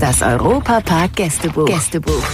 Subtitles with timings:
[0.00, 1.66] Das Europapark Gästebuch.
[1.66, 2.24] Gästebuch.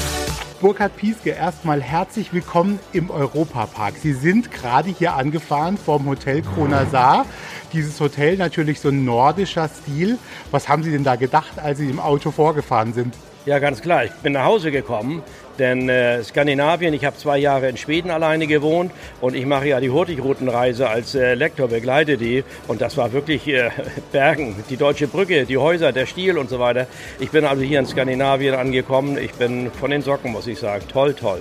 [0.60, 3.96] Burkhard Pieske, erstmal herzlich willkommen im Europapark.
[4.00, 7.26] Sie sind gerade hier angefahren vom Hotel Kronasar.
[7.72, 10.16] Dieses Hotel natürlich so ein nordischer Stil.
[10.52, 13.16] Was haben Sie denn da gedacht, als Sie im Auto vorgefahren sind?
[13.46, 14.04] Ja, ganz klar.
[14.04, 15.22] Ich bin nach Hause gekommen,
[15.60, 18.90] denn äh, Skandinavien, ich habe zwei Jahre in Schweden alleine gewohnt
[19.20, 23.46] und ich mache ja die Hurtigroutenreise als äh, Lektor, begleite die und das war wirklich
[23.46, 23.70] äh,
[24.10, 26.88] Bergen, die Deutsche Brücke, die Häuser, der Stil und so weiter.
[27.20, 29.16] Ich bin also hier in Skandinavien angekommen.
[29.16, 30.84] Ich bin von den Socken, muss ich sagen.
[30.88, 31.40] Toll, toll.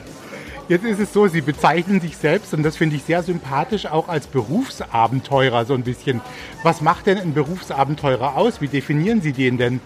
[0.69, 4.09] Jetzt ist es so, Sie bezeichnen sich selbst, und das finde ich sehr sympathisch, auch
[4.09, 6.21] als Berufsabenteurer so ein bisschen.
[6.61, 8.61] Was macht denn ein Berufsabenteurer aus?
[8.61, 9.79] Wie definieren Sie den denn?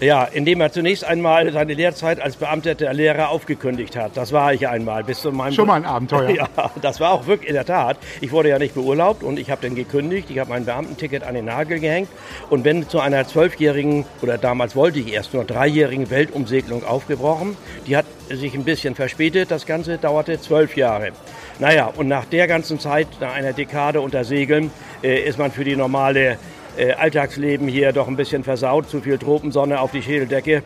[0.00, 4.14] Ja, indem er zunächst einmal seine Lehrzeit als beamteter Lehrer aufgekündigt hat.
[4.14, 5.54] Das war ich einmal bis zu meinem.
[5.54, 6.26] Schon mal ein Abenteuer.
[6.36, 6.48] Ja,
[6.82, 7.96] das war auch wirklich in der Tat.
[8.20, 10.28] Ich wurde ja nicht beurlaubt und ich habe dann gekündigt.
[10.28, 12.10] Ich habe mein Beamtenticket an den Nagel gehängt
[12.50, 17.56] und bin zu einer zwölfjährigen oder damals wollte ich erst nur dreijährigen Weltumsegelung aufgebrochen.
[17.86, 19.50] Die hat sich ein bisschen verspätet.
[19.50, 21.12] Das Ganze dauerte zwölf Jahre.
[21.58, 24.70] Naja, und nach der ganzen Zeit, nach einer Dekade unter Segeln,
[25.02, 26.36] äh, ist man für die normale
[26.76, 28.88] äh, Alltagsleben hier doch ein bisschen versaut.
[28.88, 30.62] Zu viel Tropensonne auf die Schädeldecke.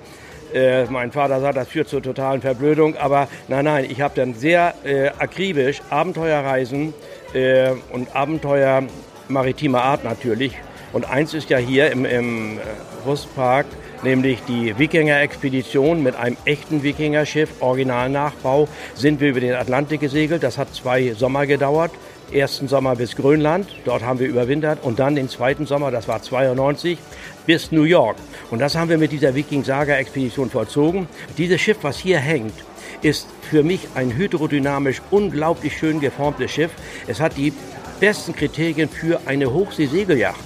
[0.52, 2.96] Äh, mein Vater sagt, das führt zur totalen Verblödung.
[2.96, 6.92] Aber nein, nein, ich habe dann sehr äh, akribisch Abenteuerreisen
[7.34, 8.82] äh, und Abenteuer
[9.28, 10.56] maritimer Art natürlich.
[10.92, 12.60] Und eins ist ja hier im, im äh,
[13.06, 13.66] Rustpark,
[14.02, 20.42] nämlich die Wikinger-Expedition mit einem echten Wikingerschiff, Originalnachbau, sind wir über den Atlantik gesegelt.
[20.42, 21.92] Das hat zwei Sommer gedauert
[22.32, 26.22] ersten Sommer bis Grönland, dort haben wir überwintert und dann den zweiten Sommer, das war
[26.22, 26.98] 92,
[27.46, 28.16] bis New York.
[28.50, 31.08] Und das haben wir mit dieser Viking-Saga-Expedition vollzogen.
[31.38, 32.54] Dieses Schiff, was hier hängt,
[33.02, 36.70] ist für mich ein hydrodynamisch unglaublich schön geformtes Schiff.
[37.06, 37.52] Es hat die
[37.98, 40.44] besten Kriterien für eine Hochseesegelyacht.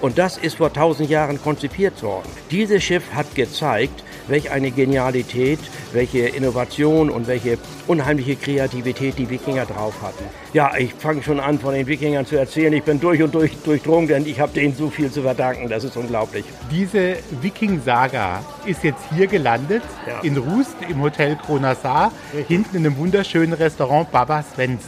[0.00, 2.28] Und das ist vor tausend Jahren konzipiert worden.
[2.50, 5.58] Dieses Schiff hat gezeigt, welch eine Genialität,
[5.92, 10.24] welche Innovation und welche unheimliche Kreativität die Wikinger drauf hatten.
[10.52, 12.72] Ja, ich fange schon an, von den Wikingern zu erzählen.
[12.72, 15.68] Ich bin durch und durch durchdrungen, denn ich habe denen so viel zu verdanken.
[15.68, 16.44] Das ist unglaublich.
[16.70, 20.20] Diese Viking-Saga ist jetzt hier gelandet, ja.
[20.20, 22.12] in Rust im Hotel Kronasar,
[22.48, 24.82] hinten in einem wunderschönen Restaurant Baba Svens.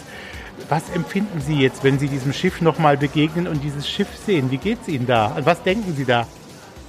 [0.68, 4.50] Was empfinden Sie jetzt, wenn Sie diesem Schiff nochmal begegnen und dieses Schiff sehen?
[4.50, 5.32] Wie geht es Ihnen da?
[5.36, 6.26] An was denken Sie da?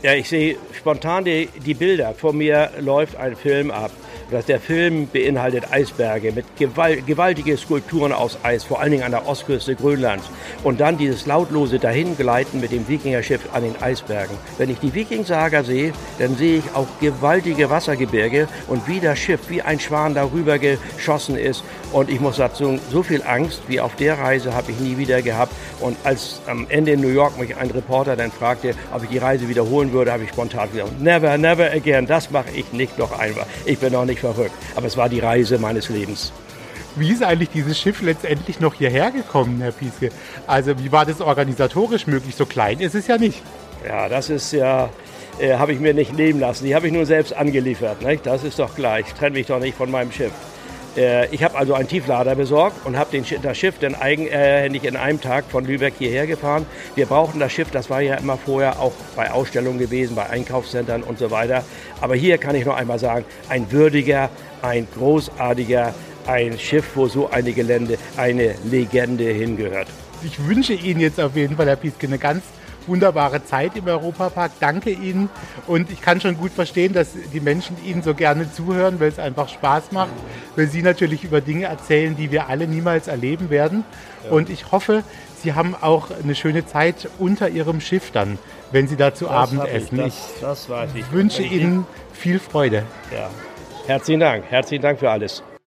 [0.03, 2.13] Ja, ich sehe spontan die, die Bilder.
[2.13, 3.91] Vor mir läuft ein Film ab.
[4.29, 9.25] Der Film beinhaltet Eisberge mit gewalt, gewaltige Skulpturen aus Eis, vor allen Dingen an der
[9.25, 10.25] Ostküste Grönlands.
[10.65, 14.35] Und dann dieses lautlose Dahingleiten mit dem Wikingerschiff an den Eisbergen.
[14.57, 19.39] Wenn ich die Wiking-Saga sehe, dann sehe ich auch gewaltige Wassergebirge und wie das Schiff
[19.47, 21.63] wie ein Schwan darüber geschossen ist.
[21.93, 25.21] Und ich muss dazu so viel Angst wie auf der Reise habe ich nie wieder
[25.21, 25.53] gehabt.
[25.79, 29.19] Und als am Ende in New York mich ein Reporter dann fragte, ob ich die
[29.19, 33.17] Reise wiederholen würde, habe ich spontan gesagt, never, never again, das mache ich nicht noch
[33.17, 33.45] einmal.
[33.65, 34.53] Ich bin noch nicht verrückt.
[34.75, 36.31] Aber es war die Reise meines Lebens.
[36.95, 40.09] Wie ist eigentlich dieses Schiff letztendlich noch hierher gekommen, Herr Pieske?
[40.47, 42.35] Also wie war das organisatorisch möglich?
[42.35, 43.43] So klein ist es ja nicht.
[43.87, 44.89] Ja, das ist ja,
[45.39, 46.65] äh, habe ich mir nicht nehmen lassen.
[46.65, 48.01] Die habe ich nur selbst angeliefert.
[48.01, 48.25] Nicht?
[48.25, 49.05] Das ist doch gleich.
[49.07, 50.31] Ich trenne mich doch nicht von meinem Schiff.
[50.97, 55.21] Äh, ich habe also einen Tieflader besorgt und habe das Schiff dann eigenhändig in einem
[55.21, 56.65] Tag von Lübeck hierher gefahren.
[56.95, 61.03] Wir brauchten das Schiff, das war ja immer vorher auch bei Ausstellungen gewesen, bei Einkaufszentren
[61.03, 61.63] und so weiter.
[62.01, 64.29] Aber hier kann ich noch einmal sagen, ein würdiger,
[64.61, 65.93] ein großartiger,
[66.25, 69.87] ein Schiff, wo so eine Gelände, eine Legende hingehört.
[70.23, 72.43] Ich wünsche Ihnen jetzt auf jeden Fall, Herr Pieske, eine ganz
[72.87, 74.51] wunderbare Zeit im Europapark.
[74.59, 75.29] Danke Ihnen
[75.67, 79.19] und ich kann schon gut verstehen, dass die Menschen Ihnen so gerne zuhören, weil es
[79.19, 80.11] einfach Spaß macht,
[80.55, 83.83] weil Sie natürlich über Dinge erzählen, die wir alle niemals erleben werden.
[84.29, 85.03] Und ich hoffe,
[85.41, 88.39] Sie haben auch eine schöne Zeit unter Ihrem Schiff dann,
[88.71, 90.05] wenn Sie da zu das Abend essen.
[90.05, 92.83] Ich, das, das ich wünsche Ihnen viel Freude.
[93.11, 93.29] Ja.
[93.85, 94.45] Herzlichen Dank.
[94.49, 95.43] Herzlichen Dank für alles.